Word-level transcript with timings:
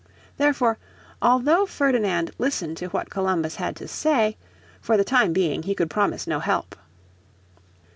Therefore, 0.37 0.79
although 1.21 1.67
Ferdinand 1.67 2.31
listened 2.39 2.75
to 2.77 2.87
what 2.87 3.11
Columbus 3.11 3.57
had 3.57 3.75
to 3.75 3.87
say, 3.87 4.35
for 4.81 4.97
the 4.97 5.03
time 5.03 5.31
being 5.31 5.61
he 5.61 5.75
could 5.75 5.91
promise 5.91 6.25
no 6.25 6.39
help. 6.39 6.75